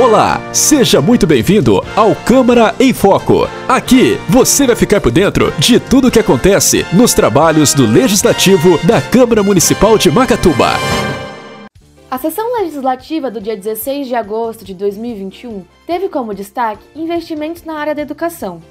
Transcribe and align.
Olá, 0.00 0.40
seja 0.54 1.02
muito 1.02 1.26
bem-vindo 1.26 1.82
ao 1.94 2.16
Câmara 2.16 2.74
em 2.80 2.94
Foco. 2.94 3.46
Aqui 3.68 4.16
você 4.26 4.66
vai 4.66 4.74
ficar 4.74 5.02
por 5.02 5.12
dentro 5.12 5.52
de 5.58 5.78
tudo 5.78 6.08
o 6.08 6.10
que 6.10 6.18
acontece 6.18 6.82
nos 6.94 7.12
trabalhos 7.12 7.74
do 7.74 7.86
Legislativo 7.86 8.78
da 8.86 9.02
Câmara 9.02 9.42
Municipal 9.42 9.98
de 9.98 10.10
Macatuba. 10.10 10.70
A 12.10 12.16
sessão 12.16 12.58
legislativa 12.58 13.30
do 13.30 13.38
dia 13.38 13.54
16 13.54 14.08
de 14.08 14.14
agosto 14.14 14.64
de 14.64 14.72
2021 14.72 15.62
teve 15.86 16.08
como 16.08 16.32
destaque 16.32 16.82
investimentos 16.96 17.62
na 17.62 17.74
área 17.74 17.94
da 17.94 18.00
educação. 18.00 18.62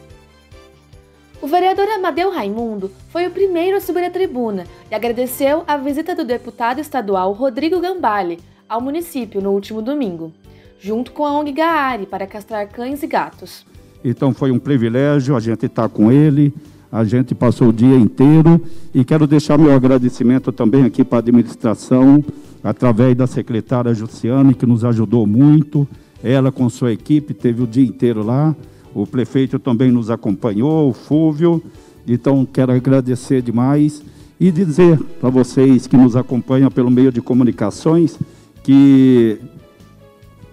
O 1.39 1.45
vereador 1.45 1.87
Amadeu 1.87 2.31
Raimundo 2.31 2.91
foi 3.09 3.27
o 3.27 3.31
primeiro 3.31 3.77
a 3.77 3.79
subir 3.79 4.03
a 4.05 4.09
tribuna 4.09 4.65
e 4.89 4.95
agradeceu 4.95 5.63
a 5.67 5.77
visita 5.77 6.15
do 6.15 6.25
deputado 6.25 6.81
estadual 6.81 7.31
Rodrigo 7.31 7.79
Gambale 7.79 8.39
ao 8.67 8.81
município 8.81 9.39
no 9.39 9.51
último 9.51 9.83
domingo, 9.83 10.33
junto 10.81 11.11
com 11.11 11.25
a 11.25 11.39
ONG 11.39 11.51
Gaari 11.51 12.05
para 12.05 12.25
castrar 12.25 12.67
cães 12.67 13.03
e 13.03 13.07
gatos. 13.07 13.65
Então 14.03 14.33
foi 14.33 14.51
um 14.51 14.57
privilégio 14.57 15.35
a 15.35 15.39
gente 15.39 15.67
estar 15.67 15.87
com 15.87 16.11
ele, 16.11 16.51
a 16.91 17.03
gente 17.03 17.35
passou 17.35 17.69
o 17.69 17.73
dia 17.73 17.95
inteiro 17.95 18.59
e 18.93 19.05
quero 19.05 19.27
deixar 19.27 19.57
meu 19.57 19.71
agradecimento 19.73 20.51
também 20.51 20.83
aqui 20.83 21.03
para 21.03 21.19
a 21.19 21.21
administração, 21.21 22.23
através 22.63 23.15
da 23.15 23.27
secretária 23.27 23.93
Jussiane, 23.93 24.55
que 24.55 24.65
nos 24.65 24.83
ajudou 24.83 25.25
muito. 25.27 25.87
Ela 26.23 26.51
com 26.51 26.67
sua 26.69 26.91
equipe 26.91 27.33
teve 27.33 27.63
o 27.63 27.67
dia 27.67 27.85
inteiro 27.85 28.23
lá. 28.23 28.55
O 28.93 29.07
prefeito 29.07 29.57
também 29.57 29.89
nos 29.89 30.09
acompanhou, 30.09 30.89
o 30.89 30.93
Fúvio. 30.93 31.63
Então, 32.07 32.45
quero 32.45 32.73
agradecer 32.73 33.41
demais 33.41 34.03
e 34.39 34.51
dizer 34.51 34.99
para 35.19 35.29
vocês 35.29 35.87
que 35.87 35.95
nos 35.95 36.15
acompanham 36.15 36.69
pelo 36.69 36.91
meio 36.91 37.11
de 37.11 37.21
comunicações 37.21 38.19
que 38.63 39.39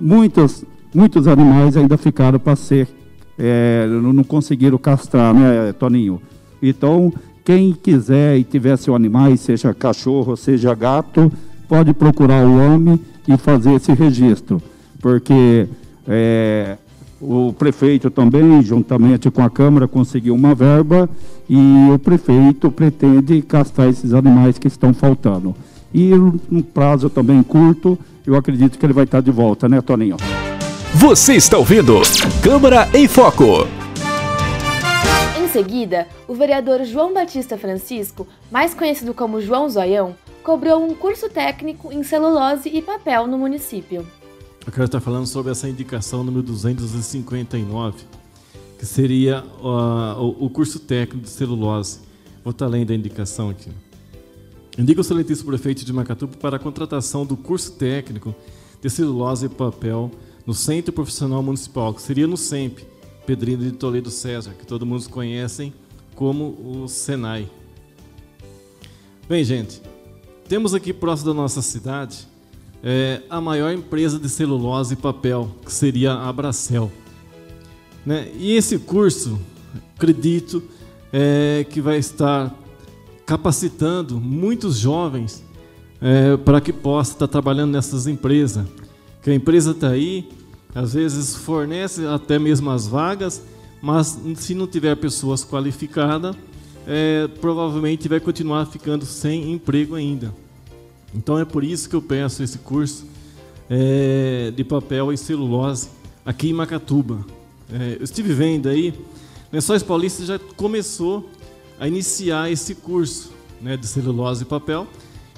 muitos, 0.00 0.64
muitos 0.94 1.26
animais 1.26 1.76
ainda 1.76 1.96
ficaram 1.96 2.38
para 2.38 2.56
ser, 2.56 2.88
é, 3.38 3.86
não 3.86 4.24
conseguiram 4.24 4.78
castrar, 4.78 5.34
né, 5.34 5.72
Toninho? 5.72 6.20
Então, 6.62 7.12
quem 7.44 7.72
quiser 7.72 8.36
e 8.36 8.44
tiver 8.44 8.76
seu 8.76 8.94
animal, 8.94 9.34
seja 9.36 9.72
cachorro, 9.72 10.36
seja 10.36 10.74
gato, 10.74 11.32
pode 11.68 11.92
procurar 11.94 12.46
o 12.46 12.58
homem 12.58 13.00
e 13.26 13.36
fazer 13.36 13.74
esse 13.74 13.92
registro, 13.92 14.60
porque 15.00 15.68
é, 16.06 16.76
o 17.20 17.52
prefeito 17.52 18.10
também, 18.10 18.62
juntamente 18.62 19.30
com 19.30 19.42
a 19.42 19.50
Câmara, 19.50 19.88
conseguiu 19.88 20.34
uma 20.34 20.54
verba 20.54 21.08
e 21.48 21.56
o 21.92 21.98
prefeito 21.98 22.70
pretende 22.70 23.42
castrar 23.42 23.88
esses 23.88 24.12
animais 24.12 24.58
que 24.58 24.68
estão 24.68 24.94
faltando. 24.94 25.54
E 25.92 26.12
um 26.14 26.62
prazo 26.62 27.08
também 27.08 27.42
curto, 27.42 27.98
eu 28.28 28.36
acredito 28.36 28.78
que 28.78 28.84
ele 28.84 28.92
vai 28.92 29.04
estar 29.04 29.22
de 29.22 29.30
volta, 29.30 29.68
né, 29.68 29.80
Toninho? 29.80 30.16
Você 30.94 31.34
está 31.34 31.56
ouvindo 31.56 32.02
Câmara 32.42 32.86
em 32.92 33.08
Foco. 33.08 33.66
Em 35.42 35.48
seguida, 35.48 36.06
o 36.26 36.34
vereador 36.34 36.84
João 36.84 37.14
Batista 37.14 37.56
Francisco, 37.56 38.28
mais 38.50 38.74
conhecido 38.74 39.14
como 39.14 39.40
João 39.40 39.68
Zoião, 39.68 40.14
cobrou 40.42 40.84
um 40.84 40.94
curso 40.94 41.30
técnico 41.30 41.90
em 41.90 42.02
celulose 42.02 42.68
e 42.68 42.82
papel 42.82 43.26
no 43.26 43.38
município. 43.38 44.06
Eu 44.66 44.72
quero 44.72 44.84
estar 44.84 45.00
falando 45.00 45.26
sobre 45.26 45.50
essa 45.50 45.66
indicação 45.66 46.22
número 46.22 46.42
259, 46.42 48.04
que 48.78 48.84
seria 48.84 49.42
uh, 49.42 50.20
o, 50.20 50.44
o, 50.44 50.50
curso 50.50 50.78
técnico 50.78 51.24
de 51.24 51.30
celulose. 51.30 52.00
Vou 52.44 52.50
estar 52.50 52.66
lendo 52.66 52.92
a 52.92 52.94
indicação 52.94 53.48
aqui. 53.48 53.70
Indica 54.78 55.00
o 55.00 55.02
excelentíssimo 55.02 55.48
prefeito 55.48 55.84
de 55.84 55.92
Macatuba 55.92 56.36
para 56.36 56.54
a 56.54 56.58
contratação 56.60 57.26
do 57.26 57.36
curso 57.36 57.72
técnico 57.72 58.32
de 58.80 58.88
celulose 58.88 59.46
e 59.46 59.48
papel 59.48 60.08
no 60.46 60.54
Centro 60.54 60.92
Profissional 60.92 61.42
Municipal, 61.42 61.92
que 61.92 62.00
seria 62.00 62.28
no 62.28 62.36
SEMP, 62.36 62.78
Pedrinho 63.26 63.58
de 63.58 63.72
Toledo 63.72 64.08
César, 64.08 64.52
que 64.56 64.64
todo 64.64 64.86
mundo 64.86 65.08
conhecem 65.08 65.74
como 66.14 66.56
o 66.64 66.86
Senai. 66.86 67.50
Bem, 69.28 69.42
gente, 69.42 69.82
temos 70.48 70.72
aqui 70.72 70.92
próximo 70.92 71.30
da 71.30 71.34
nossa 71.34 71.60
cidade 71.60 72.28
é, 72.80 73.22
a 73.28 73.40
maior 73.40 73.72
empresa 73.72 74.16
de 74.16 74.28
celulose 74.28 74.94
e 74.94 74.96
papel, 74.96 75.50
que 75.64 75.72
seria 75.72 76.12
a 76.12 76.32
Bracel. 76.32 76.88
Né? 78.06 78.30
E 78.38 78.52
esse 78.52 78.78
curso, 78.78 79.40
acredito, 79.96 80.62
é, 81.12 81.66
que 81.68 81.80
vai 81.80 81.98
estar 81.98 82.56
capacitando 83.28 84.18
muitos 84.18 84.78
jovens 84.78 85.44
é, 86.00 86.34
para 86.38 86.62
que 86.62 86.72
possa 86.72 87.12
estar 87.12 87.28
trabalhando 87.28 87.72
nessas 87.72 88.06
empresas. 88.06 88.66
Que 89.22 89.28
a 89.28 89.34
empresa 89.34 89.72
está 89.72 89.90
aí, 89.90 90.26
às 90.74 90.94
vezes 90.94 91.36
fornece 91.36 92.06
até 92.06 92.38
mesmo 92.38 92.70
as 92.70 92.88
vagas, 92.88 93.42
mas 93.82 94.18
se 94.36 94.54
não 94.54 94.66
tiver 94.66 94.96
pessoas 94.96 95.44
qualificadas, 95.44 96.34
é, 96.86 97.28
provavelmente 97.38 98.08
vai 98.08 98.18
continuar 98.18 98.64
ficando 98.64 99.04
sem 99.04 99.52
emprego 99.52 99.94
ainda. 99.94 100.34
Então 101.14 101.38
é 101.38 101.44
por 101.44 101.62
isso 101.62 101.86
que 101.86 101.96
eu 101.96 102.00
peço 102.00 102.42
esse 102.42 102.56
curso 102.56 103.04
é, 103.68 104.50
de 104.56 104.64
papel 104.64 105.12
e 105.12 105.18
celulose 105.18 105.90
aqui 106.24 106.48
em 106.48 106.54
Macatuba. 106.54 107.26
É, 107.70 107.98
eu 108.00 108.04
estive 108.04 108.32
vendo 108.32 108.70
aí, 108.70 108.94
Lençóis 109.52 109.82
Paulistas 109.82 110.26
já 110.26 110.38
começou 110.56 111.28
a 111.78 111.86
iniciar 111.86 112.50
esse 112.50 112.74
curso 112.74 113.32
né, 113.60 113.76
de 113.76 113.86
celulose 113.86 114.42
e 114.42 114.46
papel. 114.46 114.86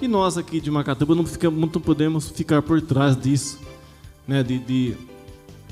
E 0.01 0.09
nós 0.09 0.39
aqui 0.39 0.61
de 0.61 0.71
Macatuba 0.71 1.15
não, 1.15 1.27
fica, 1.27 1.51
não 1.51 1.69
podemos 1.69 2.29
ficar 2.29 2.63
por 2.63 2.81
trás 2.81 3.17
disso, 3.17 3.59
né, 4.27 4.43
de, 4.43 4.59
de, 4.59 4.95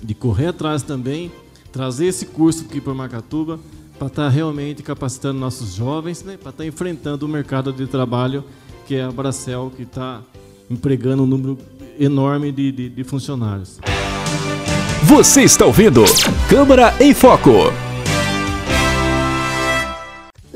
de 0.03 0.15
correr 0.15 0.49
atrás 0.49 0.83
também, 0.83 1.33
trazer 1.73 2.07
esse 2.07 2.27
curso 2.27 2.65
aqui 2.65 2.81
para 2.81 2.93
Macatuba, 2.93 3.59
para 3.99 4.09
estar 4.09 4.25
tá 4.25 4.28
realmente 4.28 4.83
capacitando 4.83 5.39
nossos 5.39 5.75
jovens, 5.75 6.23
né, 6.23 6.37
para 6.37 6.51
estar 6.51 6.62
tá 6.62 6.67
enfrentando 6.67 7.25
o 7.25 7.28
mercado 7.28 7.73
de 7.73 7.87
trabalho 7.87 8.45
que 8.87 8.97
é 8.97 9.03
a 9.03 9.12
Bracel, 9.12 9.71
que 9.77 9.83
está 9.83 10.23
empregando 10.71 11.23
um 11.23 11.27
número 11.27 11.59
enorme 12.01 12.51
de, 12.51 12.73
de, 12.73 12.89
de 12.89 13.05
funcionários. 13.05 13.78
Você 15.05 15.43
está 15.43 15.67
ouvindo 15.67 16.05
Câmara 16.49 16.95
em 16.99 17.12
Foco. 17.12 17.88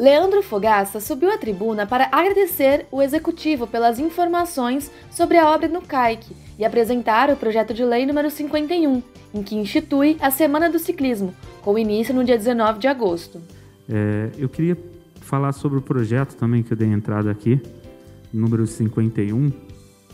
Leandro 0.03 0.43
Fogaça 0.43 0.99
subiu 0.99 1.31
à 1.31 1.39
tribuna 1.39 1.87
para 1.87 2.09
agradecer 2.11 2.87
o 2.91 3.01
executivo 3.01 3.69
pelas 3.69 4.01
informações 4.01 4.91
sobre 5.13 5.39
a 5.39 5.49
obra 5.49 5.69
no 5.69 5.81
CAIC 5.81 6.27
e 6.59 6.65
apresentar 6.65 7.31
o 7.31 7.37
projeto 7.37 7.73
de 7.73 7.85
lei 7.85 8.05
número 8.05 8.29
51, 8.29 9.01
em 9.33 9.43
que 9.45 9.55
institui 9.55 10.17
a 10.21 10.29
Semana 10.29 10.69
do 10.69 10.81
Ciclismo, 10.81 11.33
com 11.63 11.79
início 11.79 12.13
no 12.13 12.25
dia 12.25 12.37
19 12.37 12.81
de 12.81 12.89
agosto. 12.89 13.41
É, 13.89 14.31
eu 14.37 14.49
queria 14.49 14.77
falar 15.21 15.53
sobre 15.53 15.79
o 15.79 15.81
projeto 15.81 16.35
também 16.35 16.65
que 16.65 16.73
eu 16.73 16.77
dei 16.77 16.89
entrada 16.89 17.31
aqui, 17.31 17.63
número 18.33 18.67
51, 18.67 19.53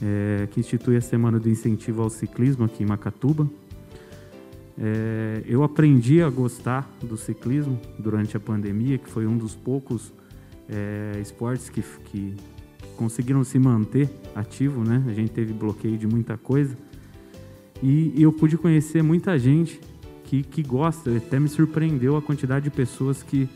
é, 0.03 0.49
que 0.49 0.60
institui 0.60 0.99
a 0.99 1.00
Semana 1.00 1.41
do 1.41 1.49
Incentivo 1.49 2.03
ao 2.03 2.10
Ciclismo 2.10 2.66
aqui 2.66 2.82
em 2.82 2.87
Macatuba. 2.87 3.49
É, 4.80 5.42
eu 5.46 5.62
aprendi 5.62 6.22
a 6.22 6.30
gostar 6.30 6.88
do 7.02 7.16
ciclismo 7.16 7.80
durante 7.98 8.36
a 8.36 8.40
pandemia, 8.40 8.96
que 8.98 9.08
foi 9.08 9.26
um 9.26 9.36
dos 9.36 9.54
poucos 9.54 10.12
é, 10.68 11.18
esportes 11.20 11.68
que, 11.68 11.82
que 12.04 12.36
conseguiram 12.96 13.42
se 13.42 13.58
manter 13.58 14.08
ativo, 14.34 14.84
né? 14.84 15.04
A 15.08 15.12
gente 15.12 15.30
teve 15.30 15.52
bloqueio 15.52 15.98
de 15.98 16.06
muita 16.06 16.36
coisa. 16.36 16.76
E, 17.82 18.12
e 18.16 18.22
eu 18.22 18.32
pude 18.32 18.56
conhecer 18.56 19.02
muita 19.02 19.38
gente 19.38 19.80
que, 20.24 20.42
que 20.42 20.62
gosta, 20.62 21.16
até 21.16 21.40
me 21.40 21.48
surpreendeu 21.48 22.16
a 22.16 22.22
quantidade 22.22 22.64
de 22.64 22.70
pessoas 22.70 23.22
que, 23.22 23.48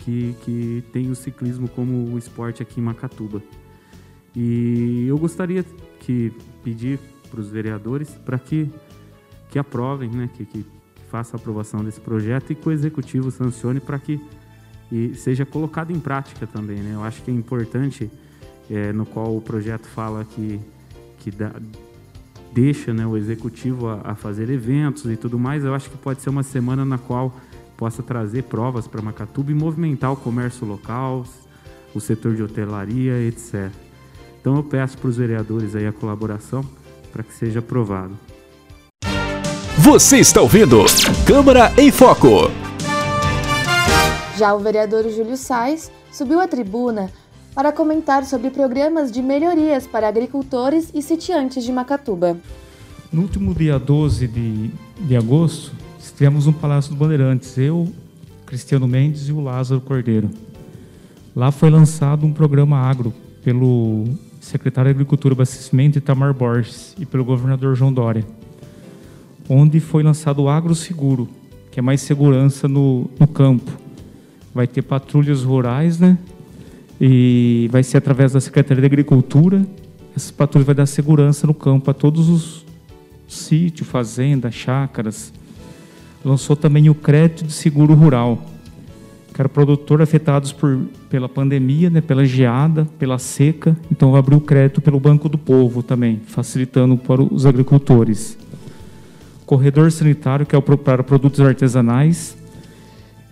que, 0.00 0.34
que 0.44 0.84
tem 0.92 1.10
o 1.10 1.14
ciclismo 1.14 1.68
como 1.68 2.18
esporte 2.18 2.62
aqui 2.62 2.80
em 2.80 2.82
Macatuba. 2.84 3.42
E 4.34 5.06
eu 5.08 5.16
gostaria 5.18 5.64
que 6.00 6.32
pedir 6.62 6.98
para 7.30 7.40
os 7.40 7.48
vereadores 7.48 8.10
para 8.24 8.38
que, 8.38 8.70
que 9.52 9.58
aprovem, 9.58 10.10
né, 10.10 10.30
que, 10.34 10.46
que, 10.46 10.66
façam 11.10 11.38
a 11.38 11.40
aprovação 11.40 11.84
desse 11.84 12.00
projeto 12.00 12.52
e 12.52 12.54
que 12.54 12.66
o 12.66 12.72
executivo 12.72 13.30
sancione 13.30 13.80
para 13.80 13.98
que 13.98 14.18
e 14.90 15.14
seja 15.14 15.44
colocado 15.44 15.90
em 15.90 16.00
prática 16.00 16.46
também. 16.46 16.78
Né? 16.78 16.94
Eu 16.94 17.04
acho 17.04 17.22
que 17.22 17.30
é 17.30 17.34
importante, 17.34 18.10
é, 18.70 18.92
no 18.92 19.04
qual 19.04 19.36
o 19.36 19.40
projeto 19.40 19.86
fala 19.86 20.24
que, 20.24 20.58
que 21.18 21.30
dá, 21.30 21.52
deixa 22.52 22.94
né, 22.94 23.06
o 23.06 23.14
executivo 23.16 23.88
a, 23.88 24.00
a, 24.04 24.14
fazer 24.14 24.48
eventos 24.48 25.04
e 25.04 25.16
tudo 25.16 25.38
mais, 25.38 25.64
eu 25.64 25.74
acho 25.74 25.90
que 25.90 25.98
pode 25.98 26.22
ser 26.22 26.30
uma 26.30 26.42
semana 26.42 26.84
na 26.84 26.96
qual 26.96 27.34
possa 27.76 28.02
trazer 28.02 28.44
provas 28.44 28.86
para 28.86 29.02
Macatuba 29.02 29.50
e 29.50 29.54
movimentar 29.54 30.12
o 30.12 30.16
comércio 30.16 30.66
local, 30.66 31.26
o 31.94 32.00
setor 32.00 32.34
de 32.34 32.42
hotelaria, 32.42 33.18
etc. 33.20 33.70
Então 34.40 34.56
eu 34.56 34.62
peço 34.62 34.96
para 34.96 35.08
os 35.08 35.16
vereadores 35.18 35.74
aí 35.74 35.86
a 35.86 35.92
colaboração 35.92 36.64
para 37.12 37.22
que 37.22 37.32
seja 37.34 37.58
aprovado. 37.58 38.16
Você 39.84 40.20
está 40.20 40.40
ouvindo 40.40 40.84
Câmara 41.26 41.72
em 41.76 41.90
Foco. 41.90 42.48
Já 44.38 44.54
o 44.54 44.60
vereador 44.60 45.10
Júlio 45.10 45.36
Sais 45.36 45.90
subiu 46.12 46.40
à 46.40 46.46
tribuna 46.46 47.10
para 47.52 47.72
comentar 47.72 48.24
sobre 48.24 48.50
programas 48.50 49.10
de 49.10 49.20
melhorias 49.20 49.84
para 49.84 50.06
agricultores 50.06 50.92
e 50.94 51.02
sitiantes 51.02 51.64
de 51.64 51.72
Macatuba. 51.72 52.38
No 53.12 53.22
último 53.22 53.52
dia 53.52 53.76
12 53.76 54.28
de, 54.28 54.70
de 55.00 55.16
agosto, 55.16 55.72
estivemos 55.98 56.46
no 56.46 56.52
Palácio 56.52 56.92
do 56.92 56.96
Bandeirantes, 56.96 57.58
eu, 57.58 57.92
Cristiano 58.46 58.86
Mendes 58.86 59.28
e 59.28 59.32
o 59.32 59.40
Lázaro 59.40 59.80
Cordeiro. 59.80 60.30
Lá 61.34 61.50
foi 61.50 61.70
lançado 61.70 62.24
um 62.24 62.32
programa 62.32 62.78
agro 62.78 63.12
pelo 63.42 64.04
secretário 64.40 64.90
de 64.90 64.94
Agricultura 64.94 65.32
e 65.32 65.34
Abastecimento 65.34 65.98
Itamar 65.98 66.32
Borges 66.32 66.94
e 67.00 67.04
pelo 67.04 67.24
governador 67.24 67.74
João 67.74 67.92
Dória, 67.92 68.24
onde 69.48 69.80
foi 69.80 70.02
lançado 70.02 70.42
o 70.42 70.48
Agro 70.48 70.74
Seguro, 70.74 71.28
que 71.70 71.80
é 71.80 71.82
mais 71.82 72.00
segurança 72.00 72.68
no, 72.68 73.10
no 73.18 73.26
campo. 73.26 73.70
Vai 74.54 74.66
ter 74.66 74.82
patrulhas 74.82 75.42
rurais, 75.42 75.98
né? 75.98 76.18
E 77.00 77.68
vai 77.72 77.82
ser 77.82 77.96
através 77.96 78.32
da 78.32 78.40
Secretaria 78.40 78.80
de 78.80 78.86
Agricultura. 78.86 79.66
Essas 80.14 80.30
patrulhas 80.30 80.66
vai 80.66 80.74
dar 80.74 80.86
segurança 80.86 81.46
no 81.46 81.54
campo 81.54 81.90
a 81.90 81.94
todos 81.94 82.28
os 82.28 82.66
sítios, 83.26 83.88
fazendas, 83.88 84.54
chácaras. 84.54 85.32
Lançou 86.24 86.54
também 86.54 86.88
o 86.88 86.94
crédito 86.94 87.44
de 87.44 87.52
seguro 87.52 87.94
rural, 87.94 88.46
que 89.32 89.40
era 89.40 89.48
produtor 89.48 90.02
afetados 90.02 90.52
por, 90.52 90.78
pela 91.08 91.28
pandemia, 91.28 91.88
né, 91.88 92.00
pela 92.00 92.24
geada, 92.24 92.86
pela 92.98 93.18
seca. 93.18 93.76
Então 93.90 94.14
abriu 94.14 94.40
crédito 94.40 94.80
pelo 94.80 95.00
Banco 95.00 95.28
do 95.28 95.38
Povo 95.38 95.82
também, 95.82 96.20
facilitando 96.26 96.96
para 96.96 97.22
os 97.22 97.46
agricultores 97.46 98.38
corredor 99.52 99.92
sanitário, 99.92 100.46
que 100.46 100.56
é 100.56 100.60
para 100.62 101.02
produtos 101.02 101.38
artesanais. 101.38 102.34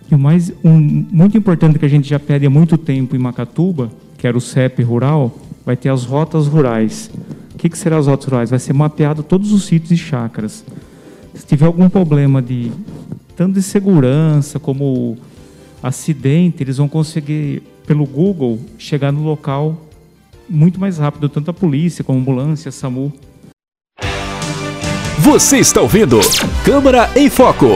E 0.09 0.13
o 0.13 0.19
mais 0.19 0.53
um, 0.63 0.79
muito 1.11 1.35
importante 1.35 1.79
que 1.79 1.85
a 1.85 1.89
gente 1.89 2.07
já 2.07 2.19
pede 2.19 2.45
há 2.45 2.49
muito 2.49 2.77
tempo 2.77 3.15
em 3.15 3.19
Macatuba, 3.19 3.91
que 4.19 4.27
era 4.27 4.37
o 4.37 4.41
CEP 4.41 4.83
rural, 4.83 5.35
vai 5.65 5.75
ter 5.75 5.89
as 5.89 6.05
rotas 6.05 6.45
rurais. 6.45 7.09
O 7.55 7.57
que, 7.57 7.67
que 7.67 7.75
serão 7.75 7.97
as 7.97 8.05
rotas 8.05 8.27
rurais? 8.27 8.51
Vai 8.51 8.59
ser 8.59 8.71
mapeado 8.71 9.23
todos 9.23 9.51
os 9.51 9.65
sítios 9.65 9.89
e 9.89 9.97
chácaras. 9.97 10.63
Se 11.33 11.43
tiver 11.43 11.65
algum 11.65 11.89
problema 11.89 12.39
de 12.39 12.71
tanto 13.35 13.55
de 13.55 13.63
segurança 13.63 14.59
como 14.59 15.17
acidente, 15.81 16.61
eles 16.61 16.77
vão 16.77 16.87
conseguir 16.87 17.63
pelo 17.87 18.05
Google 18.05 18.59
chegar 18.77 19.11
no 19.11 19.23
local 19.23 19.87
muito 20.47 20.79
mais 20.79 20.99
rápido, 20.99 21.27
tanto 21.27 21.49
a 21.49 21.53
polícia 21.53 22.03
como 22.03 22.19
a 22.19 22.21
ambulância, 22.21 22.71
SAMU. 22.71 23.11
Você 25.23 25.59
está 25.59 25.79
ouvindo 25.79 26.17
Câmara 26.65 27.07
em 27.15 27.29
Foco. 27.29 27.67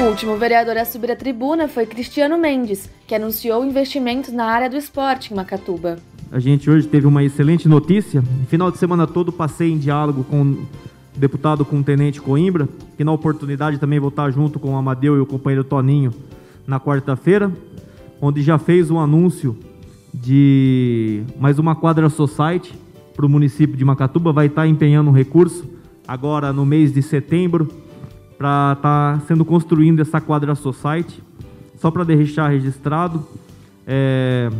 O 0.00 0.02
último 0.08 0.36
vereador 0.36 0.76
a 0.76 0.84
subir 0.84 1.12
a 1.12 1.16
tribuna 1.16 1.68
foi 1.68 1.86
Cristiano 1.86 2.36
Mendes, 2.36 2.90
que 3.06 3.14
anunciou 3.14 3.64
investimentos 3.64 4.32
na 4.32 4.46
área 4.46 4.68
do 4.68 4.76
esporte 4.76 5.32
em 5.32 5.36
Macatuba. 5.36 5.98
A 6.32 6.40
gente 6.40 6.68
hoje 6.68 6.88
teve 6.88 7.06
uma 7.06 7.22
excelente 7.22 7.68
notícia. 7.68 8.20
No 8.20 8.46
final 8.46 8.68
de 8.72 8.78
semana 8.78 9.06
todo 9.06 9.30
passei 9.30 9.70
em 9.70 9.78
diálogo 9.78 10.24
com 10.24 10.42
o 10.42 10.66
deputado 11.14 11.64
com 11.64 11.78
o 11.78 11.84
tenente 11.84 12.20
Coimbra, 12.20 12.68
que 12.96 13.04
na 13.04 13.12
oportunidade 13.12 13.78
também 13.78 14.00
vou 14.00 14.08
estar 14.08 14.28
junto 14.32 14.58
com 14.58 14.74
o 14.74 14.76
Amadeu 14.76 15.16
e 15.16 15.20
o 15.20 15.26
companheiro 15.26 15.62
Toninho 15.62 16.12
na 16.66 16.80
quarta-feira, 16.80 17.52
onde 18.20 18.42
já 18.42 18.58
fez 18.58 18.90
um 18.90 18.98
anúncio 18.98 19.56
de 20.12 21.22
mais 21.38 21.60
uma 21.60 21.76
quadra 21.76 22.10
society 22.10 22.74
para 23.14 23.26
o 23.26 23.28
município 23.28 23.76
de 23.76 23.84
Macatuba, 23.84 24.32
vai 24.32 24.46
estar 24.46 24.66
empenhando 24.66 25.10
um 25.10 25.12
recurso 25.12 25.64
agora 26.06 26.52
no 26.52 26.64
mês 26.64 26.92
de 26.92 27.02
setembro 27.02 27.68
para 28.36 28.74
estar 28.76 29.18
tá 29.18 29.22
sendo 29.26 29.44
construindo 29.44 30.00
essa 30.00 30.20
quadra 30.20 30.54
society. 30.54 31.22
Só 31.76 31.90
para 31.90 32.04
deixar 32.04 32.48
registrado, 32.48 33.26
é, 33.86 34.50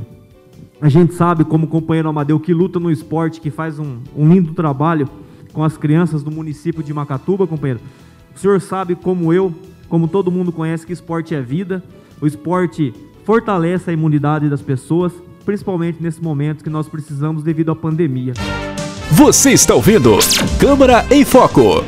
a 0.81 0.89
gente 0.89 1.15
sabe 1.15 1.45
como 1.45 1.67
o 1.67 1.69
companheiro 1.69 2.09
Amadeu 2.09 2.39
que 2.41 2.53
luta 2.53 2.81
no 2.81 2.91
esporte, 2.91 3.41
que 3.41 3.51
faz 3.51 3.79
um, 3.79 3.99
um 4.17 4.29
lindo 4.29 4.53
trabalho 4.53 5.09
com 5.53 5.63
as 5.63 5.77
crianças 5.77 6.23
do 6.23 6.31
município 6.31 6.83
de 6.83 6.93
Macatuba, 6.93 7.47
companheiro. 7.47 7.81
O 8.35 8.39
senhor 8.39 8.61
sabe 8.61 8.95
como 8.95 9.33
eu, 9.33 9.55
como 9.89 10.09
todo 10.09 10.31
mundo 10.31 10.51
conhece 10.51 10.87
que 10.87 10.93
esporte 10.93 11.35
é 11.35 11.41
vida, 11.41 11.83
o 12.21 12.27
esporte 12.27 12.95
fortalece 13.25 13.91
a 13.91 13.93
imunidade 13.93 14.49
das 14.49 14.63
pessoas, 14.63 15.13
principalmente 15.43 16.03
nesse 16.03 16.23
momento 16.23 16.65
que 16.65 16.71
nós 16.71 16.89
precisamos 16.89 17.43
devido 17.43 17.71
à 17.71 17.77
pandemia. 17.77 18.33
Você 19.11 19.51
está 19.51 19.75
ouvindo 19.75 20.17
Câmara 20.59 21.05
em 21.11 21.25
Foco. 21.25 21.85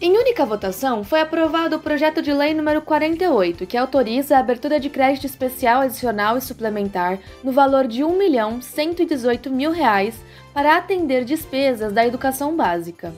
Em 0.00 0.16
única 0.16 0.46
votação, 0.46 1.02
foi 1.02 1.20
aprovado 1.20 1.76
o 1.76 1.80
projeto 1.80 2.22
de 2.22 2.32
lei 2.32 2.54
número 2.54 2.80
48, 2.80 3.66
que 3.66 3.76
autoriza 3.76 4.36
a 4.36 4.38
abertura 4.38 4.78
de 4.78 4.88
crédito 4.88 5.26
especial 5.26 5.80
adicional 5.80 6.36
e 6.36 6.40
suplementar 6.40 7.18
no 7.42 7.50
valor 7.50 7.88
de 7.88 8.02
1.118.000 8.02 9.50
mil 9.50 9.72
reais 9.72 10.14
para 10.54 10.76
atender 10.76 11.24
despesas 11.24 11.92
da 11.92 12.06
educação 12.06 12.54
básica. 12.54 13.12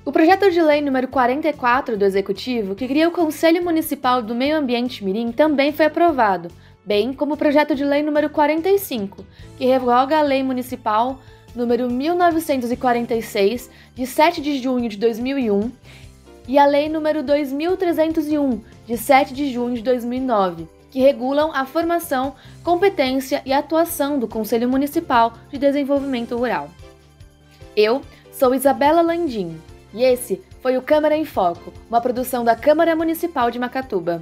O 0.07 0.13
projeto 0.13 0.51
de 0.51 0.61
lei 0.61 0.83
número 0.83 1.09
44 1.09 1.97
do 1.97 2.05
Executivo, 2.05 2.75
que 2.75 2.87
cria 2.87 3.09
o 3.09 3.11
Conselho 3.11 3.65
Municipal 3.65 4.21
do 4.21 4.35
Meio 4.35 4.59
Ambiente 4.59 5.03
Mirim, 5.03 5.33
também 5.33 5.73
foi 5.73 5.87
aprovado, 5.87 6.51
bem 6.85 7.15
como 7.15 7.33
o 7.33 7.37
projeto 7.39 7.75
de 7.75 7.87
lei 7.87 8.03
número 8.03 8.29
45, 8.29 9.25
que 9.57 9.65
revoga 9.65 10.19
a 10.19 10.23
Lei 10.23 10.43
Municipal 10.43 11.19
número 11.57 11.91
1946, 11.91 13.71
de 13.95 14.07
7 14.07 14.43
de 14.43 14.59
junho 14.59 14.91
de 14.91 14.99
2001, 14.99 15.73
e 16.47 16.59
a 16.59 16.67
Lei 16.67 16.91
número 16.91 17.23
2301, 17.23 18.61
de 18.87 18.99
7 18.99 19.33
de 19.33 19.51
junho 19.51 19.75
de 19.75 19.83
2009, 19.83 20.69
que 20.91 21.01
regulam 21.01 21.51
a 21.55 21.65
formação, 21.65 22.35
competência 22.63 23.41
e 23.47 23.55
atuação 23.55 24.19
do 24.19 24.29
Conselho 24.29 24.69
Municipal 24.69 25.33
de 25.51 25.57
Desenvolvimento 25.57 26.37
Rural. 26.37 26.69
Eu 27.75 28.03
sou 28.31 28.55
Isabela 28.55 29.01
Landim 29.01 29.59
e 29.95 30.03
esse 30.03 30.43
foi 30.61 30.77
o 30.77 30.83
Câmara 30.83 31.17
em 31.17 31.25
Foco, 31.25 31.73
uma 31.89 32.01
produção 32.01 32.45
da 32.45 32.57
Câmara 32.57 32.97
Municipal 32.97 33.49
de 33.51 33.59
Macatuba. 33.59 34.21